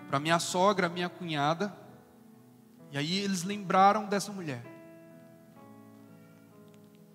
[0.08, 1.74] para minha sogra, minha cunhada.
[2.92, 4.64] E aí eles lembraram dessa mulher.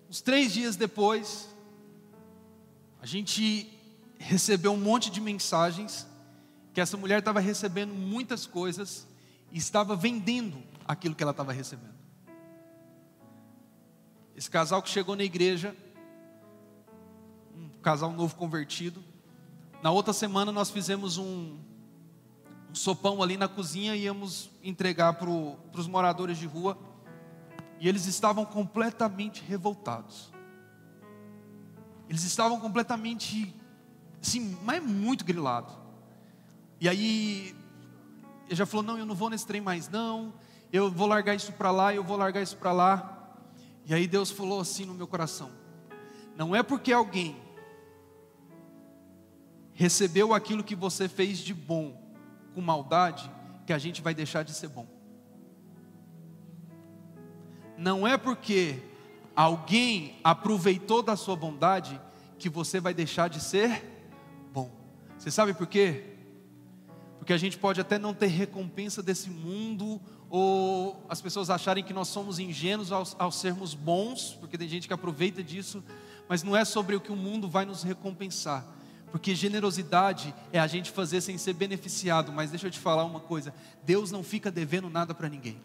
[0.09, 1.53] Uns três dias depois,
[3.01, 3.71] a gente
[4.17, 6.07] recebeu um monte de mensagens
[6.73, 9.07] que essa mulher estava recebendo muitas coisas
[9.51, 11.97] e estava vendendo aquilo que ela estava recebendo.
[14.35, 15.75] Esse casal que chegou na igreja,
[17.87, 19.01] casal novo convertido,
[19.81, 21.57] na outra semana nós fizemos um,
[22.69, 26.77] um sopão ali na cozinha e íamos entregar para os moradores de rua.
[27.79, 30.33] E eles estavam completamente revoltados.
[32.09, 33.55] Eles estavam completamente,
[34.21, 35.71] assim, mas muito grilado.
[36.81, 37.55] E aí,
[38.47, 40.33] ele já falou: Não, eu não vou nesse trem mais, não.
[40.73, 43.31] Eu vou largar isso para lá, eu vou largar isso para lá.
[43.85, 45.49] E aí Deus falou assim no meu coração:
[46.35, 47.46] Não é porque alguém
[49.77, 52.01] recebeu aquilo que você fez de bom
[52.55, 53.31] com maldade
[53.63, 54.87] que a gente vai deixar de ser bom.
[57.77, 58.81] Não é porque
[59.35, 62.01] alguém aproveitou da sua bondade,
[62.39, 63.85] que você vai deixar de ser
[64.51, 64.71] bom.
[65.15, 66.05] Você sabe por quê?
[67.19, 71.93] Porque a gente pode até não ter recompensa desse mundo, ou as pessoas acharem que
[71.93, 75.83] nós somos ingênuos ao, ao sermos bons, porque tem gente que aproveita disso,
[76.27, 78.76] mas não é sobre o que o mundo vai nos recompensar.
[79.17, 83.19] Porque generosidade é a gente fazer sem ser beneficiado, mas deixa eu te falar uma
[83.19, 83.51] coisa:
[83.83, 85.59] Deus não fica devendo nada para ninguém.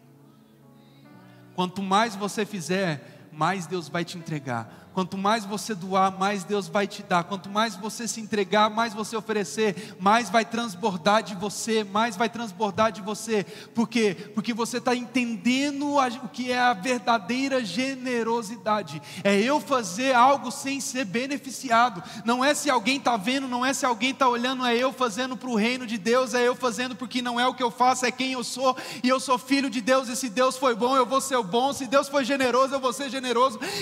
[1.53, 4.83] Quanto mais você fizer, mais Deus vai te entregar.
[4.93, 7.23] Quanto mais você doar, mais Deus vai te dar.
[7.23, 12.29] Quanto mais você se entregar, mais você oferecer, mais vai transbordar de você, mais vai
[12.29, 13.43] transbordar de você.
[13.73, 14.15] Por quê?
[14.35, 19.01] Porque você está entendendo o que é a verdadeira generosidade.
[19.23, 22.03] É eu fazer algo sem ser beneficiado.
[22.23, 25.35] Não é se alguém está vendo, não é se alguém está olhando, é eu fazendo
[25.35, 28.05] para o reino de Deus, é eu fazendo porque não é o que eu faço,
[28.05, 28.77] é quem eu sou.
[29.01, 31.73] E eu sou filho de Deus, e se Deus foi bom, eu vou ser bom.
[31.73, 33.22] Se Deus foi generoso, eu vou ser generoso.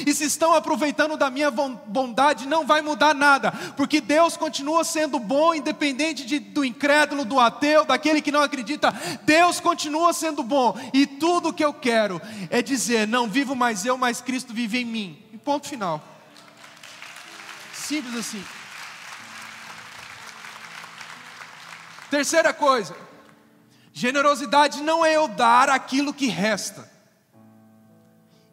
[0.05, 5.19] E se estão aproveitando da minha bondade, não vai mudar nada, porque Deus continua sendo
[5.19, 10.77] bom, independente de, do incrédulo, do ateu, daquele que não acredita, Deus continua sendo bom,
[10.93, 14.85] e tudo que eu quero é dizer: não vivo mais eu, mas Cristo vive em
[14.85, 15.23] mim.
[15.33, 16.03] E ponto final.
[17.73, 18.43] Simples assim.
[22.09, 22.95] Terceira coisa,
[23.93, 26.90] Generosidade não é eu dar aquilo que resta.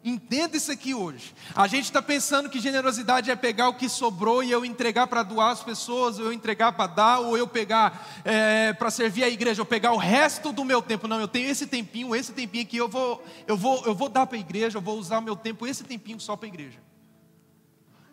[0.03, 1.35] Entenda isso aqui hoje.
[1.53, 5.23] A gente está pensando que generosidade é pegar o que sobrou e eu entregar para
[5.23, 9.29] doar as pessoas, ou eu entregar para dar, ou eu pegar é, para servir a
[9.29, 11.05] igreja, ou pegar o resto do meu tempo.
[11.05, 14.25] Não, eu tenho esse tempinho, esse tempinho aqui, eu vou, eu vou, eu vou dar
[14.25, 16.79] para a igreja, eu vou usar o meu tempo, esse tempinho só para a igreja.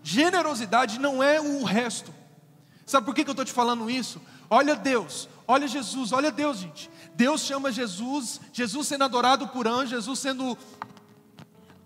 [0.02, 2.12] Generosidade não é o resto.
[2.84, 4.20] Sabe por que, que eu estou te falando isso?
[4.50, 6.90] Olha Deus, olha Jesus, olha Deus, gente.
[7.14, 10.56] Deus chama Jesus, Jesus sendo adorado por anjos, Jesus sendo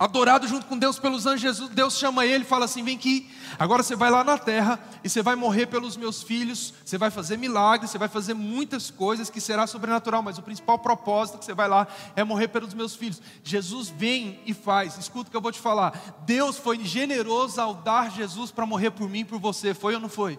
[0.00, 3.82] adorado junto com Deus pelos anjos, Deus chama ele e fala assim: vem aqui, agora
[3.82, 7.36] você vai lá na terra e você vai morrer pelos meus filhos, você vai fazer
[7.36, 11.52] milagres, você vai fazer muitas coisas que será sobrenatural, mas o principal propósito que você
[11.52, 11.86] vai lá
[12.16, 13.20] é morrer pelos meus filhos.
[13.44, 15.92] Jesus vem e faz, escuta o que eu vou te falar:
[16.24, 20.00] Deus foi generoso ao dar Jesus para morrer por mim e por você, foi ou
[20.00, 20.38] não foi?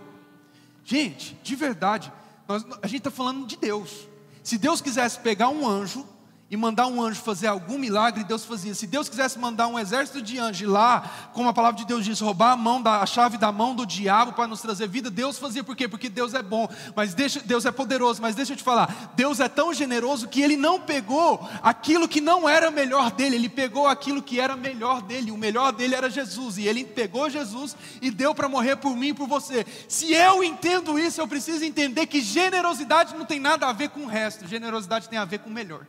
[0.84, 2.12] Gente, de verdade,
[2.47, 4.08] nós, a gente está falando de Deus.
[4.41, 6.04] Se Deus quisesse pegar um anjo,
[6.52, 8.76] e mandar um anjo fazer algum milagre, Deus fazia.
[8.76, 12.20] Se Deus quisesse mandar um exército de anjos lá, como a palavra de Deus diz,
[12.20, 15.40] roubar a mão da a chave da mão do diabo para nos trazer vida, Deus
[15.40, 15.88] fazia por quê?
[15.88, 19.40] Porque Deus é bom, mas deixa, Deus é poderoso, mas deixa eu te falar, Deus
[19.40, 23.88] é tão generoso que ele não pegou aquilo que não era melhor dele, ele pegou
[23.88, 25.32] aquilo que era melhor dele.
[25.32, 29.08] O melhor dele era Jesus, e ele pegou Jesus e deu para morrer por mim
[29.08, 29.66] e por você.
[29.88, 34.02] Se eu entendo isso, eu preciso entender que generosidade não tem nada a ver com
[34.02, 35.86] o resto, generosidade tem a ver com o melhor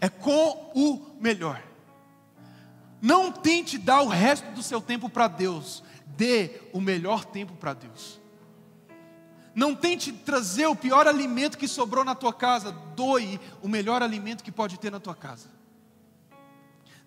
[0.00, 1.62] é com o melhor.
[3.00, 7.74] Não tente dar o resto do seu tempo para Deus, dê o melhor tempo para
[7.74, 8.20] Deus.
[9.54, 14.44] Não tente trazer o pior alimento que sobrou na tua casa, doe o melhor alimento
[14.44, 15.48] que pode ter na tua casa.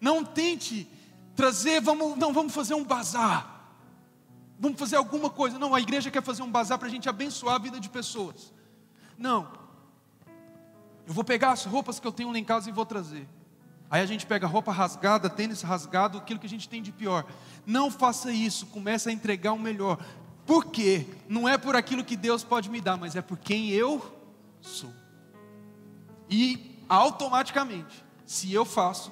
[0.02, 0.88] Não tente
[1.36, 3.60] trazer, vamos, não, vamos fazer um bazar.
[4.60, 5.60] Vamos fazer alguma coisa.
[5.60, 8.54] Não, a igreja quer fazer um bazar para a gente abençoar a vida de pessoas.
[9.18, 9.52] Não,
[11.10, 13.28] eu vou pegar as roupas que eu tenho lá em casa e vou trazer.
[13.90, 17.26] Aí a gente pega roupa rasgada, tênis rasgado, aquilo que a gente tem de pior.
[17.66, 19.98] Não faça isso, comece a entregar o melhor.
[20.46, 21.08] Por quê?
[21.28, 24.00] Não é por aquilo que Deus pode me dar, mas é por quem eu
[24.62, 24.94] sou.
[26.30, 29.12] E automaticamente, se eu faço,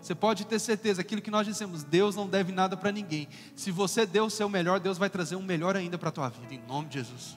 [0.00, 3.26] você pode ter certeza, aquilo que nós dissemos, Deus não deve nada para ninguém.
[3.56, 6.28] Se você deu o seu melhor, Deus vai trazer um melhor ainda para a tua
[6.28, 7.36] vida, em nome de Jesus.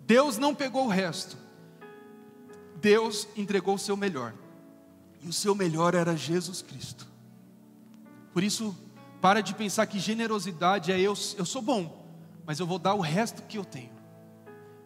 [0.00, 1.47] Deus não pegou o resto,
[2.80, 4.34] Deus entregou o seu melhor.
[5.22, 7.06] E o seu melhor era Jesus Cristo.
[8.32, 8.76] Por isso,
[9.20, 12.06] para de pensar que generosidade é eu, eu sou bom,
[12.46, 13.90] mas eu vou dar o resto que eu tenho.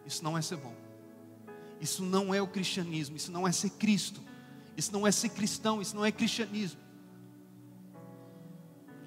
[0.05, 0.73] Isso não é ser bom.
[1.79, 4.21] Isso não é o cristianismo, isso não é ser Cristo.
[4.75, 6.79] Isso não é ser cristão, isso não é cristianismo.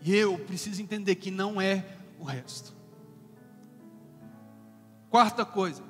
[0.03, 1.85] E eu preciso entender que não é
[2.19, 2.73] o resto.
[5.11, 5.83] Quarta coisa,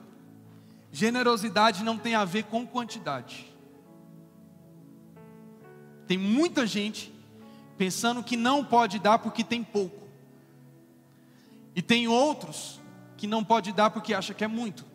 [0.96, 3.54] Generosidade não tem a ver com quantidade.
[6.08, 7.12] Tem muita gente
[7.76, 10.08] pensando que não pode dar porque tem pouco.
[11.74, 12.80] E tem outros
[13.14, 14.86] que não pode dar porque acha que é muito.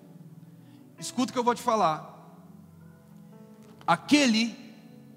[0.98, 2.36] Escuta o que eu vou te falar.
[3.86, 4.58] Aquele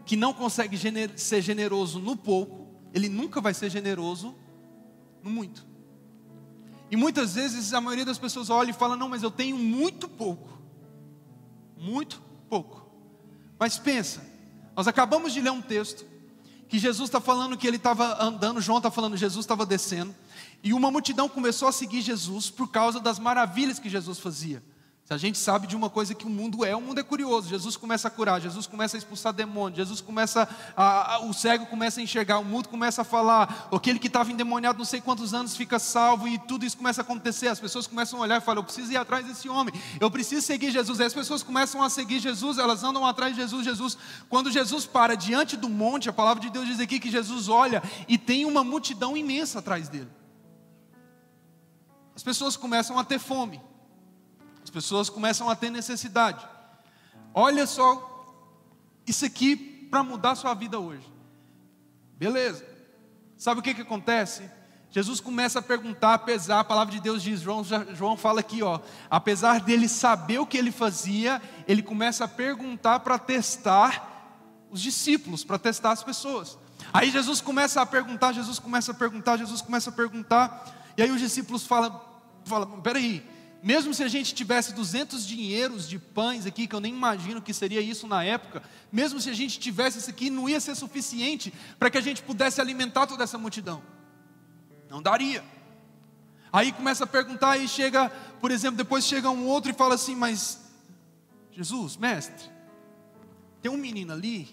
[0.04, 4.34] que não consegue gener ser generoso no pouco, ele nunca vai ser generoso
[5.22, 5.66] no muito.
[6.90, 10.06] E muitas vezes a maioria das pessoas olha e fala: Não, mas eu tenho muito
[10.06, 10.53] pouco
[11.76, 12.88] muito pouco.
[13.58, 14.24] Mas pensa,
[14.76, 16.04] nós acabamos de ler um texto
[16.68, 20.14] que Jesus está falando que ele estava andando, João está falando, Jesus estava descendo,
[20.62, 24.62] e uma multidão começou a seguir Jesus por causa das maravilhas que Jesus fazia.
[25.04, 27.46] Se a gente sabe de uma coisa que o mundo é, o mundo é curioso.
[27.46, 31.66] Jesus começa a curar, Jesus começa a expulsar demônios, Jesus começa a, a, o cego
[31.66, 35.34] começa a enxergar, o mundo começa a falar, aquele que estava endemoniado não sei quantos
[35.34, 37.48] anos fica salvo e tudo isso começa a acontecer.
[37.48, 39.74] As pessoas começam a olhar e falam: "Eu preciso ir atrás desse homem.
[40.00, 40.98] Eu preciso seguir Jesus".
[40.98, 43.98] Aí as pessoas começam a seguir Jesus, elas andam atrás de Jesus, Jesus.
[44.30, 47.82] Quando Jesus para diante do monte, a palavra de Deus diz aqui que Jesus olha
[48.08, 50.08] e tem uma multidão imensa atrás dele.
[52.16, 53.60] As pessoas começam a ter fome
[54.74, 56.44] pessoas começam a ter necessidade.
[57.32, 58.10] Olha só
[59.06, 59.56] isso aqui
[59.88, 61.06] para mudar sua vida hoje.
[62.16, 62.66] Beleza.
[63.36, 64.50] Sabe o que, que acontece?
[64.90, 67.62] Jesus começa a perguntar, apesar, a palavra de Deus diz, João,
[67.94, 73.00] João fala aqui, ó, apesar dele saber o que ele fazia, ele começa a perguntar
[73.00, 74.36] para testar
[74.70, 76.58] os discípulos, para testar as pessoas.
[76.92, 80.64] Aí Jesus começa a perguntar, Jesus começa a perguntar, Jesus começa a perguntar,
[80.96, 82.00] e aí os discípulos falam,
[82.44, 83.24] falam peraí,
[83.64, 87.54] mesmo se a gente tivesse 200 dinheiros de pães aqui, que eu nem imagino que
[87.54, 91.50] seria isso na época, mesmo se a gente tivesse isso aqui, não ia ser suficiente
[91.78, 93.82] para que a gente pudesse alimentar toda essa multidão.
[94.90, 95.42] Não daria.
[96.52, 100.14] Aí começa a perguntar e chega, por exemplo, depois chega um outro e fala assim:
[100.14, 100.60] Mas
[101.50, 102.50] Jesus, mestre,
[103.62, 104.44] tem um menino ali,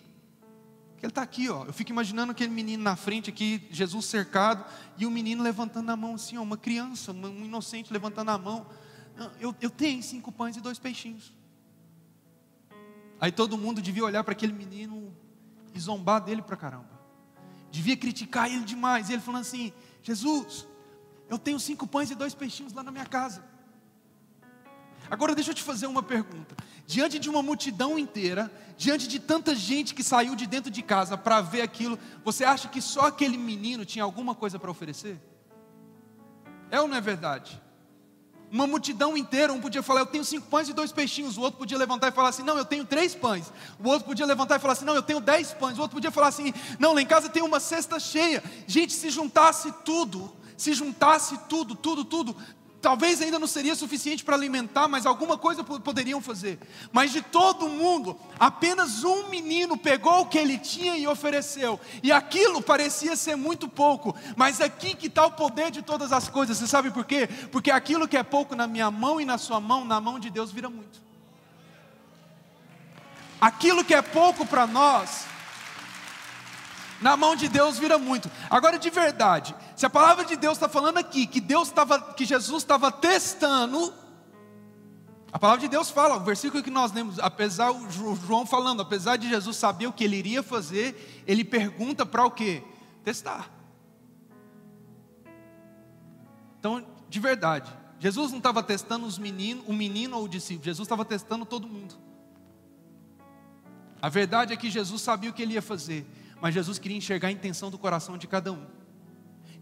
[0.98, 1.66] que ele está aqui, ó.
[1.66, 4.64] Eu fico imaginando aquele menino na frente aqui, Jesus cercado,
[4.98, 8.66] e o menino levantando a mão assim, ó, uma criança, um inocente levantando a mão.
[9.40, 11.34] Eu, eu tenho cinco pães e dois peixinhos.
[13.20, 15.16] Aí todo mundo devia olhar para aquele menino
[15.74, 17.00] e zombar dele para caramba.
[17.70, 19.10] Devia criticar ele demais.
[19.10, 19.72] E ele falando assim:
[20.02, 20.68] Jesus,
[21.30, 23.44] eu tenho cinco pães e dois peixinhos lá na minha casa.
[25.10, 26.56] Agora deixa eu te fazer uma pergunta.
[26.88, 31.18] Diante de uma multidão inteira, diante de tanta gente que saiu de dentro de casa
[31.18, 35.20] para ver aquilo, você acha que só aquele menino tinha alguma coisa para oferecer?
[36.70, 37.62] É ou não é verdade?
[38.52, 41.58] Uma multidão inteira, um podia falar, eu tenho cinco pães e dois peixinhos, o outro
[41.58, 44.60] podia levantar e falar assim, não, eu tenho três pães, o outro podia levantar e
[44.60, 47.06] falar assim, não, eu tenho dez pães, o outro podia falar assim, não, lá em
[47.06, 48.44] casa tem uma cesta cheia.
[48.68, 52.36] Gente, se juntasse tudo, se juntasse tudo, tudo, tudo,
[52.82, 56.58] Talvez ainda não seria suficiente para alimentar, mas alguma coisa poderiam fazer.
[56.92, 61.80] Mas de todo mundo, apenas um menino pegou o que ele tinha e ofereceu.
[62.02, 64.16] E aquilo parecia ser muito pouco.
[64.36, 66.58] Mas aqui que está o poder de todas as coisas.
[66.58, 67.30] Você sabe por quê?
[67.52, 70.32] Porque aquilo que é pouco na minha mão e na sua mão, na mão de
[70.32, 71.00] Deus vira muito.
[73.40, 75.26] Aquilo que é pouco para nós,
[77.02, 78.30] na mão de Deus vira muito.
[78.50, 82.26] Agora, de verdade, se a palavra de Deus está falando aqui que Deus estava, que
[82.26, 83.92] Jesus estava testando,
[85.34, 89.18] a palavra de Deus fala, o versículo que nós lemos, apesar o João falando, apesar
[89.18, 92.64] de Jesus saber o que ele iria fazer, ele pergunta para o quê?
[93.04, 93.50] Testar.
[96.60, 100.86] Então, de verdade, Jesus não estava testando os meninos, o menino ou o discípulo, Jesus
[100.86, 101.96] estava testando todo mundo.
[104.02, 106.06] A verdade é que Jesus sabia o que ele ia fazer.
[106.42, 108.66] Mas Jesus queria enxergar a intenção do coração de cada um.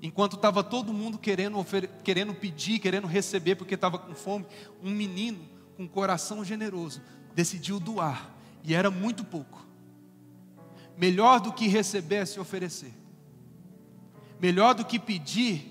[0.02, 1.64] Enquanto estava todo mundo querendo,
[2.06, 4.46] querendo pedir, querendo receber, porque estava com fome,
[4.82, 5.40] um menino
[5.76, 7.02] com coração generoso
[7.36, 9.66] decidiu doar, e era muito pouco.
[10.98, 12.94] Melhor do que receber é se oferecer,
[14.40, 15.66] melhor do que pedir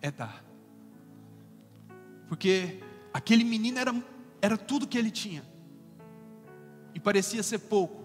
[0.00, 0.44] é dar,
[2.28, 2.80] porque
[3.12, 4.04] aquele menino era,
[4.40, 5.44] era tudo que ele tinha,
[6.94, 8.01] e parecia ser pouco,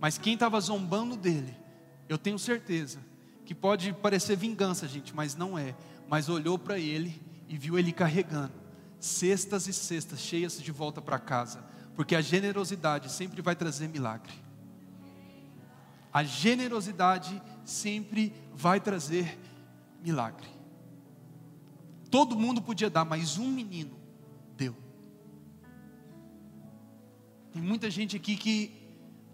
[0.00, 1.54] mas quem estava zombando dele,
[2.08, 3.00] eu tenho certeza
[3.44, 5.74] que pode parecer vingança, gente, mas não é.
[6.08, 8.52] Mas olhou para ele e viu ele carregando
[9.00, 14.32] cestas e cestas cheias de volta para casa, porque a generosidade sempre vai trazer milagre.
[16.12, 19.38] A generosidade sempre vai trazer
[20.02, 20.48] milagre.
[22.10, 23.98] Todo mundo podia dar, mas um menino
[24.56, 24.74] deu.
[27.52, 28.77] Tem muita gente aqui que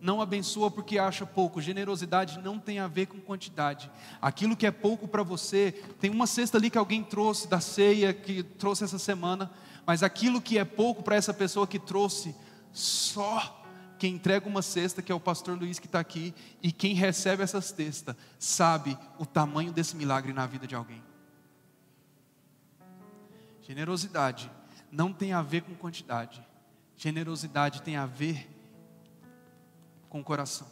[0.05, 1.63] não abençoa porque acha pouco.
[1.63, 3.91] Generosidade não tem a ver com quantidade.
[4.21, 8.13] Aquilo que é pouco para você, tem uma cesta ali que alguém trouxe da ceia,
[8.13, 9.51] que trouxe essa semana,
[9.87, 12.37] mas aquilo que é pouco para essa pessoa que trouxe,
[12.71, 13.65] só
[13.99, 17.43] quem entrega uma cesta, que é o pastor Luiz que está aqui, e quem recebe
[17.43, 21.03] essa cesta, sabe o tamanho desse milagre na vida de alguém.
[23.63, 24.51] Generosidade
[24.93, 26.47] não tem a ver com quantidade,
[26.95, 28.54] generosidade tem a ver
[30.15, 30.69] com o coração.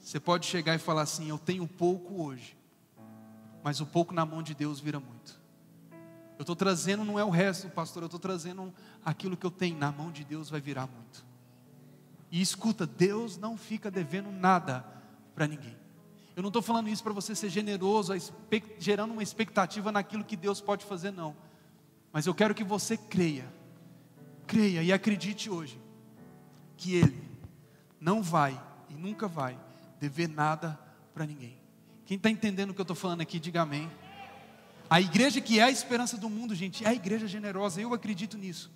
[0.00, 2.56] Você pode chegar e falar assim: Eu tenho pouco hoje,
[3.62, 5.38] mas o pouco na mão de Deus vira muito.
[6.38, 8.72] Eu estou trazendo, não é o resto, pastor, eu estou trazendo
[9.04, 11.26] aquilo que eu tenho, na mão de Deus vai virar muito.
[12.30, 14.82] E escuta, Deus não fica devendo nada
[15.34, 15.76] para ninguém.
[16.34, 18.14] Eu não estou falando isso para você ser generoso,
[18.78, 21.36] gerando uma expectativa naquilo que Deus pode fazer, não.
[22.14, 23.46] Mas eu quero que você creia,
[24.46, 25.78] creia e acredite hoje,
[26.74, 27.27] que Ele
[28.00, 29.58] não vai e nunca vai
[30.00, 30.78] dever nada
[31.12, 31.58] para ninguém.
[32.06, 33.90] Quem está entendendo o que eu estou falando aqui, diga amém.
[34.88, 38.38] A igreja que é a esperança do mundo, gente, é a igreja generosa, eu acredito
[38.38, 38.70] nisso.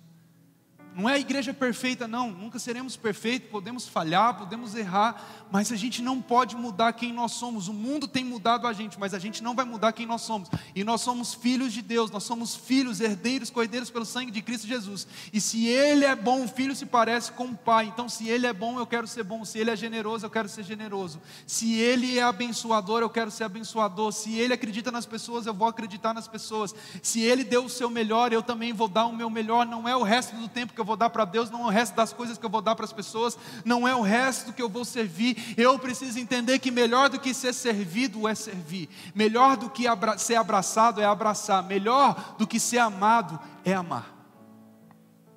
[0.95, 2.31] Não é a igreja perfeita, não.
[2.31, 7.33] Nunca seremos perfeitos, podemos falhar, podemos errar, mas a gente não pode mudar quem nós
[7.33, 7.67] somos.
[7.67, 10.49] O mundo tem mudado a gente, mas a gente não vai mudar quem nós somos.
[10.75, 14.67] E nós somos filhos de Deus, nós somos filhos, herdeiros, coideiros pelo sangue de Cristo
[14.67, 15.07] Jesus.
[15.31, 17.85] E se Ele é bom, o filho se parece com o pai.
[17.85, 19.43] Então, se Ele é bom, eu quero ser bom.
[19.43, 21.19] Se Ele é generoso, eu quero ser generoso.
[21.47, 24.11] Se Ele é abençoador, eu quero ser abençoador.
[24.11, 26.73] Se Ele acredita nas pessoas, eu vou acreditar nas pessoas.
[27.01, 29.65] Se Ele deu o seu melhor, eu também vou dar o meu melhor.
[29.65, 31.69] Não é o resto do tempo que eu vou dar para Deus, não é o
[31.69, 34.61] resto das coisas que eu vou dar para as pessoas, não é o resto que
[34.61, 35.53] eu vou servir.
[35.57, 40.17] Eu preciso entender que melhor do que ser servido é servir, melhor do que abra
[40.17, 44.13] ser abraçado é abraçar, melhor do que ser amado é amar.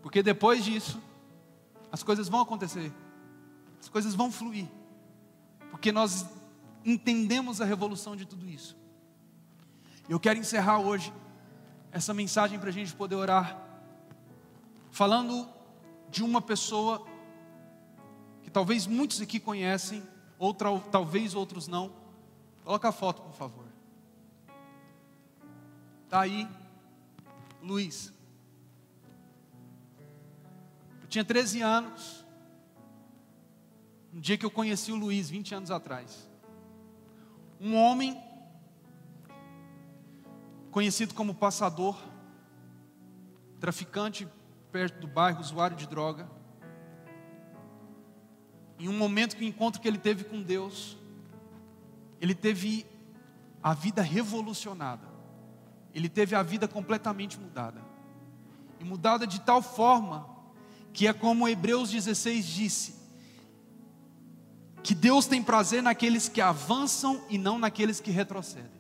[0.03, 1.01] Porque depois disso,
[1.91, 2.93] as coisas vão acontecer,
[3.81, 4.67] as coisas vão fluir,
[5.71, 6.27] porque nós
[6.85, 8.77] entendemos a revolução de tudo isso.
[10.09, 11.13] Eu quero encerrar hoje
[11.91, 13.66] essa mensagem para a gente poder orar
[14.97, 15.47] falando
[16.09, 17.07] de uma pessoa
[18.43, 20.03] que talvez muitos aqui conhecem,
[20.39, 21.93] ou talvez outros não.
[22.65, 23.67] Coloca a foto, por favor.
[26.05, 26.49] Está aí,
[27.63, 28.11] Luiz.
[31.03, 32.25] Eu tinha 13 anos,
[34.11, 36.27] no dia que eu conheci o Luiz, 20 anos atrás.
[37.61, 38.19] Um homem
[40.71, 41.99] conhecido como passador,
[43.61, 44.27] traficante
[44.71, 46.29] perto do bairro, usuário de droga.
[48.79, 50.97] Em um momento que o encontro que ele teve com Deus,
[52.21, 52.87] ele teve
[53.63, 55.09] a vida revolucionada.
[55.95, 57.83] Ele teve a vida completamente mudada.
[58.79, 60.29] E mudada de tal forma
[60.93, 62.97] que é como Hebreus 16 disse:
[64.87, 68.71] que Deus tem prazer naqueles que avançam e não naqueles que retrocedem.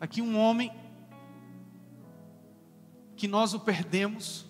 [0.00, 0.72] Aqui um homem
[3.16, 4.46] que nós o perdemos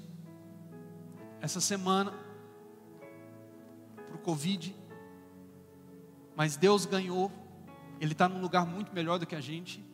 [1.40, 2.12] essa semana
[3.94, 4.74] para o Covid,
[6.34, 7.30] mas Deus ganhou,
[8.00, 9.84] Ele está num lugar muito melhor do que a gente.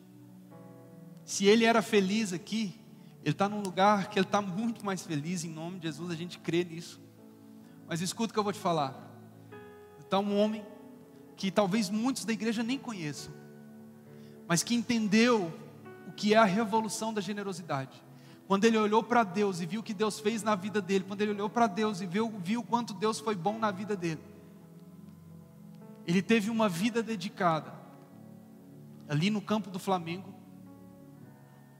[1.23, 2.75] Se Ele era feliz aqui,
[3.21, 6.15] Ele está num lugar que Ele está muito mais feliz, em nome de Jesus, a
[6.15, 6.99] gente crê nisso.
[7.87, 9.11] Mas escuta o que eu vou te falar.
[9.99, 10.65] Está um homem
[11.37, 13.33] que talvez muitos da igreja nem conheçam,
[14.47, 15.53] mas que entendeu
[16.07, 18.03] o que é a revolução da generosidade.
[18.53, 21.21] Quando ele olhou para Deus e viu o que Deus fez na vida dele, quando
[21.21, 24.21] ele olhou para Deus e viu, viu o quanto Deus foi bom na vida dele,
[26.05, 27.73] ele teve uma vida dedicada
[29.09, 30.31] ali no campo do Flamengo,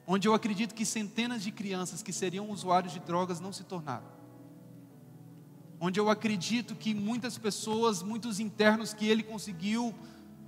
[0.07, 4.07] onde eu acredito que centenas de crianças que seriam usuários de drogas não se tornaram.
[5.79, 9.93] Onde eu acredito que muitas pessoas, muitos internos que ele conseguiu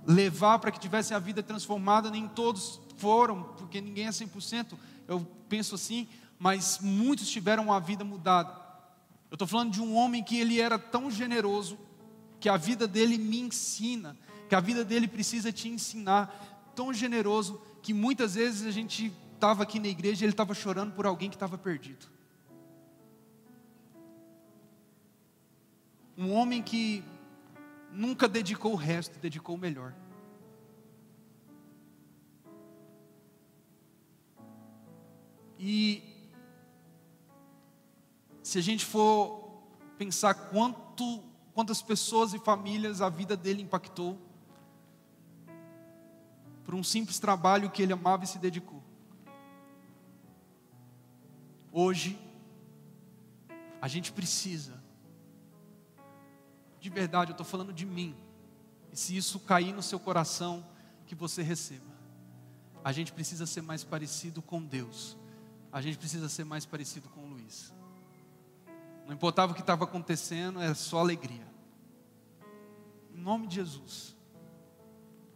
[0.04, 5.35] levar para que tivessem a vida transformada, nem todos foram, porque ninguém é 100%, eu
[5.48, 8.50] penso assim, mas muitos tiveram a vida mudada.
[9.30, 11.78] Eu estou falando de um homem que ele era tão generoso,
[12.38, 14.16] que a vida dele me ensina,
[14.48, 19.62] que a vida dele precisa te ensinar, tão generoso, que muitas vezes a gente estava
[19.62, 22.06] aqui na igreja e ele estava chorando por alguém que estava perdido.
[26.16, 27.04] Um homem que
[27.92, 29.94] nunca dedicou o resto, dedicou o melhor.
[35.58, 36.02] E
[38.42, 39.62] se a gente for
[39.98, 41.22] pensar quanto,
[41.54, 44.18] quantas pessoas e famílias a vida dele impactou,
[46.64, 48.82] por um simples trabalho que ele amava e se dedicou.
[51.72, 52.18] Hoje,
[53.80, 54.86] a gente precisa
[56.86, 58.14] de verdade, eu estou falando de mim.
[58.92, 60.64] E se isso cair no seu coração,
[61.04, 61.96] que você receba.
[62.84, 65.16] A gente precisa ser mais parecido com Deus.
[65.76, 67.70] A gente precisa ser mais parecido com o Luiz.
[69.04, 71.46] Não importava o que estava acontecendo, era só alegria.
[73.14, 74.16] Em nome de Jesus.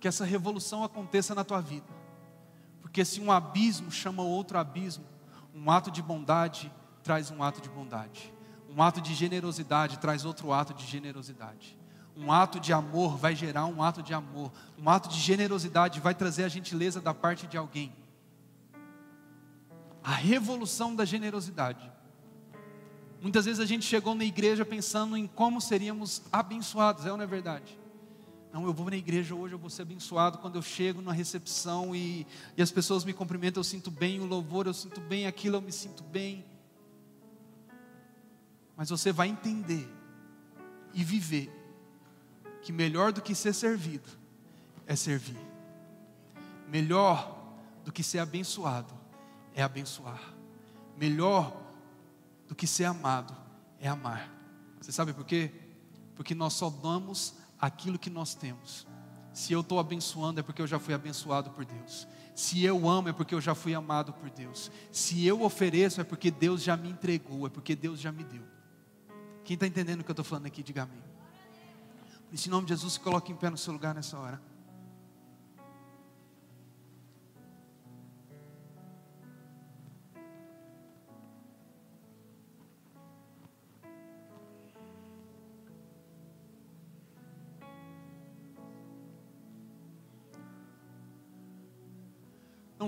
[0.01, 1.93] Que essa revolução aconteça na tua vida.
[2.81, 5.05] Porque se um abismo chama outro abismo,
[5.55, 6.73] um ato de bondade
[7.03, 8.33] traz um ato de bondade.
[8.67, 11.77] Um ato de generosidade traz outro ato de generosidade.
[12.17, 14.51] Um ato de amor vai gerar um ato de amor.
[14.79, 18.00] Um ato de generosidade vai trazer a gentileza da parte de alguém.
[20.03, 21.91] A revolução da generosidade.
[23.21, 27.25] Muitas vezes a gente chegou na igreja pensando em como seríamos abençoados, é ou não
[27.25, 27.79] é verdade?
[28.53, 31.95] Não, eu vou na igreja hoje, eu vou ser abençoado quando eu chego na recepção
[31.95, 32.27] e,
[32.57, 35.61] e as pessoas me cumprimentam, eu sinto bem, o louvor eu sinto bem, aquilo eu
[35.61, 36.45] me sinto bem
[38.81, 39.87] mas você vai entender
[40.95, 41.53] e viver
[42.63, 44.09] que melhor do que ser servido
[44.87, 45.37] é servir.
[46.67, 47.39] Melhor
[47.85, 48.95] do que ser abençoado
[49.55, 50.21] é abençoar.
[50.97, 51.57] Melhor
[52.49, 53.35] do que ser amado
[53.79, 54.31] é amar.
[54.81, 55.51] Você sabe por quê?
[56.15, 58.87] Porque nós só damos aquilo que nós temos.
[59.33, 62.07] Se eu estou abençoando é porque eu já fui abençoado por Deus.
[62.35, 64.71] Se eu amo é porque eu já fui amado por Deus.
[64.91, 68.43] Se eu ofereço é porque Deus já me entregou, é porque Deus já me deu.
[69.45, 71.03] Quem está entendendo o que eu estou falando aqui, diga amém.
[72.33, 74.41] Em nome de Jesus, coloque em pé no seu lugar nessa hora.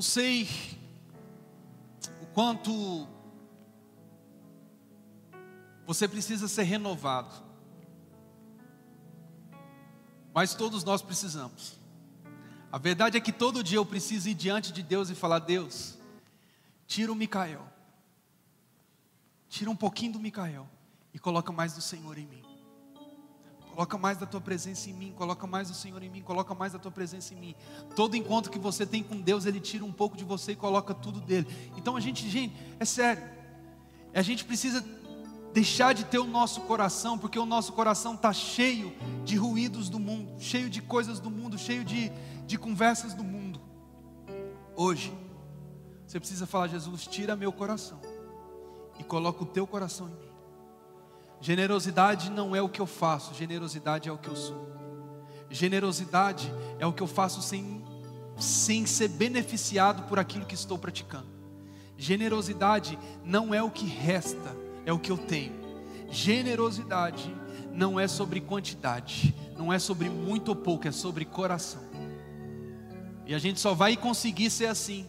[0.02, 0.48] Não sei
[2.20, 3.06] o quanto
[5.86, 7.32] você precisa ser renovado.
[10.34, 11.78] Mas todos nós precisamos.
[12.72, 15.96] A verdade é que todo dia eu preciso ir diante de Deus e falar: Deus,
[16.84, 17.64] tira o Micael,
[19.48, 20.68] tira um pouquinho do Micael
[21.14, 22.51] e coloca mais do Senhor em mim.
[23.74, 26.74] Coloca mais da tua presença em mim, coloca mais do Senhor em mim, coloca mais
[26.74, 27.54] da tua presença em mim.
[27.96, 30.92] Todo encontro que você tem com Deus, Ele tira um pouco de você e coloca
[30.92, 31.46] tudo dele.
[31.74, 33.22] Então a gente, gente, é sério,
[34.12, 34.84] a gente precisa
[35.54, 38.92] deixar de ter o nosso coração, porque o nosso coração está cheio
[39.24, 42.12] de ruídos do mundo, cheio de coisas do mundo, cheio de,
[42.46, 43.58] de conversas do mundo.
[44.76, 45.16] Hoje,
[46.06, 47.98] você precisa falar: Jesus, tira meu coração
[48.98, 50.31] e coloca o teu coração em mim.
[51.42, 54.70] Generosidade não é o que eu faço, generosidade é o que eu sou.
[55.50, 57.84] Generosidade é o que eu faço sem,
[58.38, 61.26] sem ser beneficiado por aquilo que estou praticando.
[61.98, 65.52] Generosidade não é o que resta, é o que eu tenho.
[66.08, 67.34] Generosidade
[67.72, 71.82] não é sobre quantidade, não é sobre muito ou pouco, é sobre coração.
[73.26, 75.08] E a gente só vai conseguir ser assim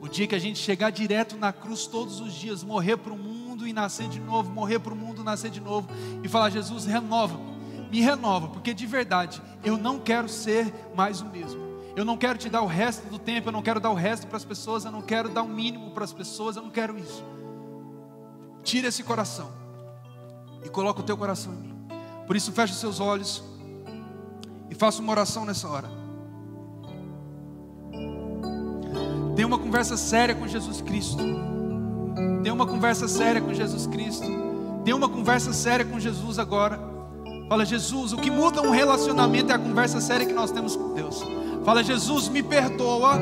[0.00, 3.18] o dia que a gente chegar direto na cruz todos os dias, morrer para o
[3.18, 5.88] mundo e nascer de novo, morrer para o mundo, nascer de novo
[6.22, 7.38] e falar: Jesus, renova,
[7.90, 11.62] me renova, porque de verdade eu não quero ser mais o mesmo.
[11.96, 14.26] Eu não quero te dar o resto do tempo, eu não quero dar o resto
[14.26, 16.98] para as pessoas, eu não quero dar o mínimo para as pessoas, eu não quero
[16.98, 17.24] isso.
[18.64, 19.52] Tira esse coração
[20.64, 21.74] e coloca o teu coração em mim.
[22.26, 23.44] Por isso, feche seus olhos
[24.68, 25.88] e faça uma oração nessa hora.
[29.36, 31.22] Tenha uma conversa séria com Jesus Cristo.
[32.42, 34.26] Tenha uma conversa séria com Jesus Cristo.
[34.84, 36.78] Tenha uma conversa séria com Jesus agora.
[37.48, 40.94] Fala, Jesus, o que muda um relacionamento é a conversa séria que nós temos com
[40.94, 41.22] Deus.
[41.64, 43.18] Fala, Jesus, me perdoa,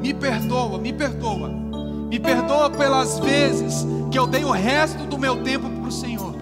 [0.00, 1.48] me perdoa, me perdoa.
[1.48, 6.34] Me perdoa pelas vezes que eu dei o resto do meu tempo para o Senhor.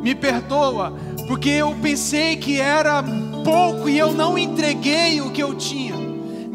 [0.00, 0.92] Me perdoa,
[1.26, 3.02] porque eu pensei que era
[3.44, 6.07] pouco e eu não entreguei o que eu tinha.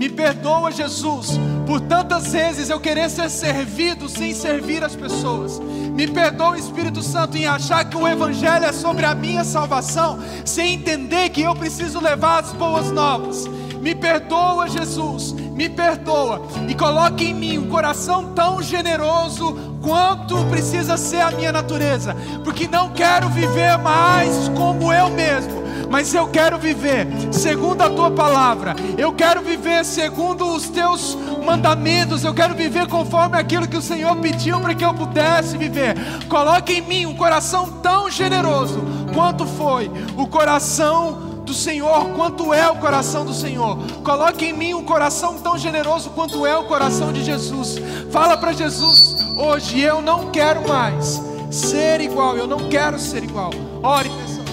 [0.04, 5.60] Me perdoa, Jesus, por tantas vezes eu querer ser servido sem servir as pessoas.
[5.60, 10.74] Me perdoa, Espírito Santo, em achar que o Evangelho é sobre a minha salvação, sem
[10.74, 13.48] entender que eu preciso levar as boas novas.
[13.80, 20.98] Me perdoa, Jesus, me perdoa e coloque em mim um coração tão generoso quanto precisa
[20.98, 25.63] ser a minha natureza, porque não quero viver mais como eu mesmo,
[25.94, 31.16] mas eu quero viver segundo a tua palavra, eu quero viver segundo os teus
[31.46, 35.96] mandamentos, eu quero viver conforme aquilo que o Senhor pediu para que eu pudesse viver.
[36.28, 38.84] Coloque em mim um coração tão generoso
[39.14, 43.78] quanto foi o coração do Senhor, quanto é o coração do Senhor.
[44.04, 47.76] Coloque em mim um coração tão generoso quanto é o coração de Jesus.
[48.10, 51.22] Fala para Jesus hoje: eu não quero mais
[51.52, 53.52] ser igual, eu não quero ser igual.
[53.84, 54.53] Ore nessa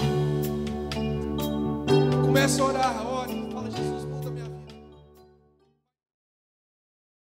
[2.31, 3.10] Comece a orar.